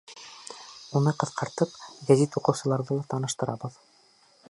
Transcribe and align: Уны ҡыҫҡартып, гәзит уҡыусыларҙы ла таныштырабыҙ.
Уны 0.99 1.13
ҡыҫҡартып, 1.25 1.77
гәзит 2.09 2.41
уҡыусыларҙы 2.41 3.01
ла 3.01 3.07
таныштырабыҙ. 3.15 3.79